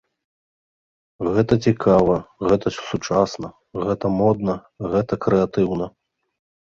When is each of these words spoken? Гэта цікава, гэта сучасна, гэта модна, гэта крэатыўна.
Гэта 1.35 1.53
цікава, 1.65 2.15
гэта 2.49 2.67
сучасна, 2.79 3.47
гэта 3.85 4.05
модна, 4.19 4.53
гэта 4.95 5.13
крэатыўна. 5.27 5.85